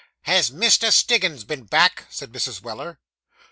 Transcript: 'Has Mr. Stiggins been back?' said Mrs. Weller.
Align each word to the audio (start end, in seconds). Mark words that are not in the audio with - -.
'Has 0.23 0.49
Mr. 0.49 0.91
Stiggins 0.91 1.43
been 1.43 1.65
back?' 1.65 2.07
said 2.09 2.31
Mrs. 2.33 2.63
Weller. 2.63 2.99